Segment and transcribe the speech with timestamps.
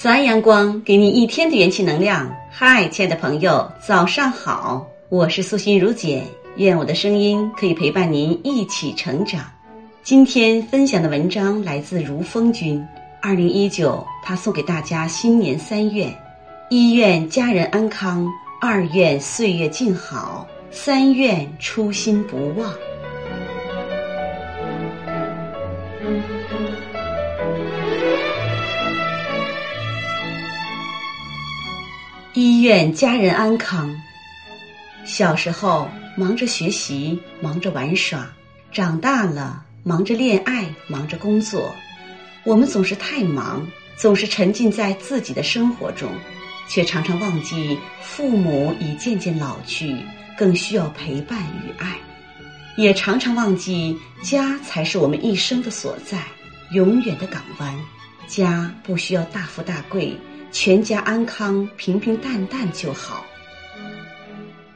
[0.00, 2.34] 自然阳光给你一天的元气能量。
[2.50, 4.88] 嗨，亲爱的朋友，早上好！
[5.10, 6.22] 我是素心如姐，
[6.56, 9.44] 愿我的声音可以陪伴您一起成长。
[10.02, 12.82] 今天分享的文章来自如风君，
[13.20, 16.10] 二零一九，他送给大家新年三愿：
[16.70, 18.26] 一愿家人安康，
[18.58, 22.72] 二愿岁月静好，三愿初心不忘。
[32.42, 33.94] 医院家人安康。
[35.04, 35.86] 小时候
[36.16, 38.20] 忙着学习，忙着玩耍；
[38.72, 41.74] 长大了忙着恋爱，忙着工作。
[42.44, 46.08] 我们总是太忙，总是沉浸在自己的生活中，
[46.66, 49.94] 却常常忘记父母已渐渐老去，
[50.34, 51.88] 更需要陪伴与爱；
[52.74, 56.22] 也常常忘记家才是我们一生的所在，
[56.70, 57.78] 永远的港湾。
[58.26, 60.16] 家不需要大富大贵。
[60.52, 63.24] 全家安康、平平淡淡就好。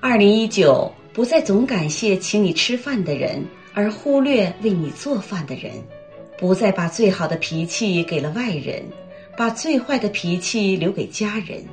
[0.00, 5.72] 二零一九，不再总感谢请你吃饭的人，而忽略为你做饭的人；
[6.38, 8.82] 不再把最好的脾气给了外人，
[9.36, 11.64] 把最坏的脾气留给家人。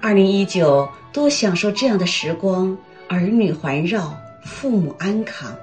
[0.00, 2.76] 二零一九，多享受这样的时光：
[3.08, 5.54] 儿女环绕，父母安康，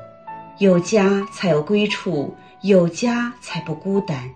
[0.59, 4.29] 有家才有归处，有家才不孤单。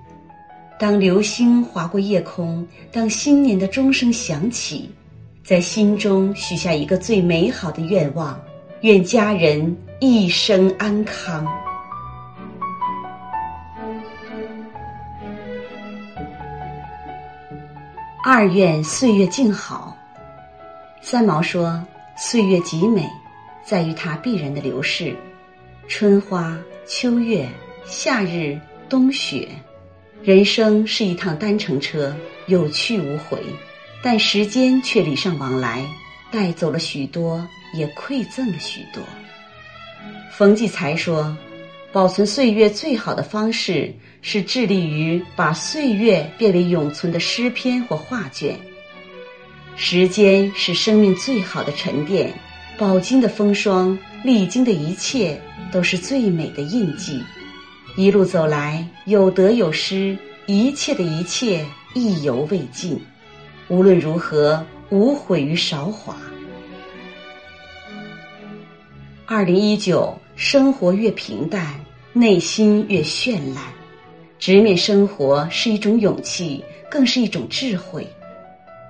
[0.82, 4.90] 当流星划过夜空，当新年的钟声响起，
[5.44, 8.42] 在心中许下一个最美好的愿望：
[8.82, 11.46] 愿家人一生安康。
[18.26, 19.96] 二愿岁月静好。
[21.00, 21.80] 三毛说
[22.18, 23.08] ：“岁月极美，
[23.64, 25.16] 在于它必然的流逝，
[25.88, 27.48] 春花、秋月、
[27.86, 28.60] 夏日、
[28.90, 29.48] 冬雪。”
[30.24, 32.16] 人生是一趟单程车，
[32.46, 33.40] 有去无回，
[34.04, 35.84] 但时间却礼尚往来，
[36.32, 37.44] 带走了许多，
[37.74, 39.02] 也馈赠了许多。
[40.32, 41.36] 冯骥才说
[41.92, 48.56] ：“保存岁月最好的方式，是致力于把岁月变为永存的诗篇或画卷。
[49.76, 52.32] 时间是生命最好的沉淀，
[52.78, 57.24] 饱经的风霜，历经的一切，都是最美的印记。”
[57.98, 63.00] 一路走来，有得有失，一切的一切意犹未尽。
[63.68, 66.16] 无论如何，无悔于韶华。
[69.26, 71.80] 二零一九，生活越平淡，
[72.14, 73.62] 内心越绚烂。
[74.40, 78.08] 直面生活是一种勇气，更是一种智慧。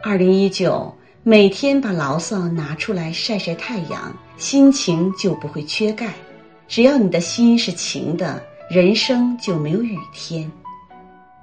[0.03, 6.13] 二零一九，每天把牢骚拿出来晒晒太阳，心情就不会缺钙。
[6.67, 8.43] 只要你的心是晴的。
[8.73, 10.49] 人生就没有雨天。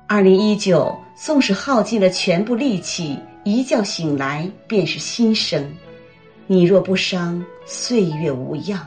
[0.07, 5.71] 二零一九，纵使耗尽了全部力气，一觉醒来便是新生。
[6.47, 8.81] 你若不伤，岁月无恙。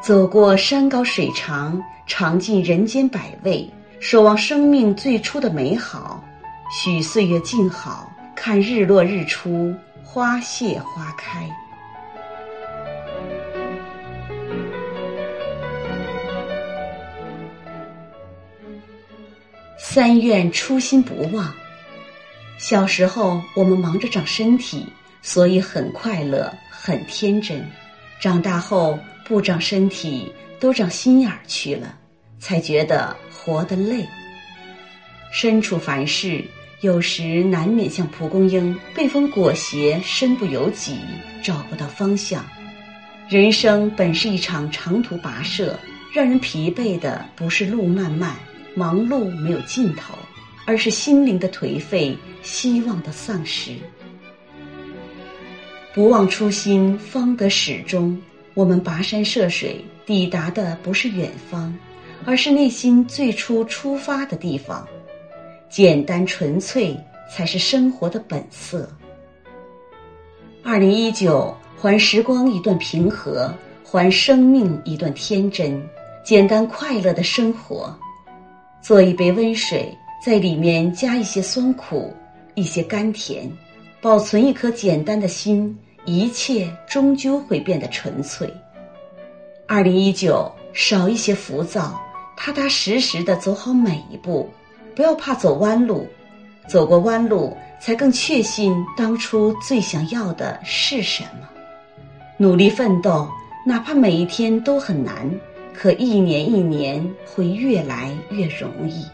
[0.00, 3.68] 走过山高水长，尝尽人间百味，
[3.98, 6.22] 守望生命最初的美好。
[6.70, 9.74] 许岁月静好，看日落日出，
[10.04, 11.50] 花谢花开。
[19.88, 21.54] 三愿初心不忘。
[22.58, 24.84] 小时候，我们忙着长身体，
[25.22, 27.60] 所以很快乐、很天真；
[28.20, 31.96] 长大后，不长身体，都长心眼儿去了，
[32.40, 34.04] 才觉得活得累。
[35.32, 36.44] 身处凡事，
[36.80, 40.98] 有时难免像蒲公英被风裹挟，身不由己，
[41.44, 42.44] 找不到方向。
[43.28, 45.78] 人生本是一场长途跋涉，
[46.12, 48.34] 让人疲惫的不是路漫漫。
[48.78, 50.12] 忙碌没有尽头，
[50.66, 53.72] 而是心灵的颓废，希望的丧失。
[55.94, 58.20] 不忘初心，方得始终。
[58.52, 61.74] 我们跋山涉水，抵达的不是远方，
[62.26, 64.86] 而是内心最初出发的地方。
[65.70, 66.94] 简单纯粹，
[67.34, 68.86] 才是生活的本色。
[70.62, 73.50] 二零一九，还时光一段平和，
[73.82, 75.82] 还生命一段天真，
[76.22, 77.98] 简单快乐的生活。
[78.80, 82.14] 做一杯温水，在里面加一些酸苦，
[82.54, 83.50] 一些甘甜，
[84.00, 88.48] 保存一颗简单的心，一切终究会变得纯粹。
[89.66, 92.00] 二零一九，少一些浮躁，
[92.36, 94.48] 踏踏实实的走好每一步，
[94.94, 96.06] 不要怕走弯路，
[96.68, 101.48] 走过弯路，才更确信当初最想要的是什么。
[102.36, 103.28] 努力奋斗，
[103.64, 105.28] 哪怕每一天都很难，
[105.78, 109.04] 可一年一年会越来越容易。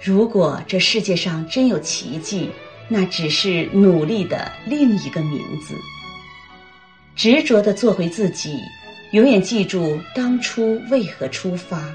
[0.00, 2.50] 如果这世界上真有奇迹，
[2.88, 5.74] 那只是努力的另一个名字。
[7.14, 8.58] 执着的做回自己，
[9.12, 11.94] 永远记住当初为何出发，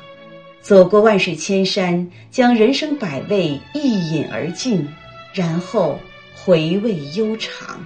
[0.62, 4.88] 走过万水千山，将人生百味一饮而尽，
[5.33, 6.00] 然后
[6.36, 7.83] 回味悠长。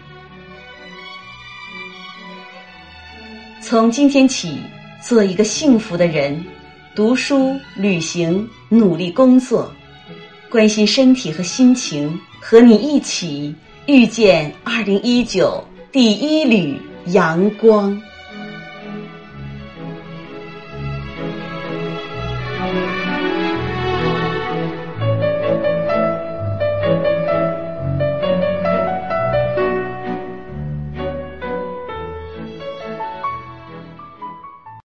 [3.61, 4.57] 从今天起，
[5.01, 6.43] 做一个幸福的人，
[6.95, 9.73] 读书、旅行、努力工作，
[10.49, 13.53] 关心身体和心情，和你一起
[13.87, 17.99] 遇见二零一九第一缕阳光。